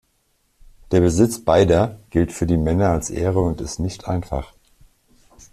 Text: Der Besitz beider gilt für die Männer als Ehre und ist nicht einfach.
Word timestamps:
Der 0.89 0.99
Besitz 0.99 1.37
beider 1.41 1.99
gilt 2.09 2.31
für 2.31 2.47
die 2.47 2.57
Männer 2.57 2.89
als 2.89 3.11
Ehre 3.11 3.39
und 3.39 3.61
ist 3.61 3.77
nicht 3.77 4.07
einfach. 4.07 4.51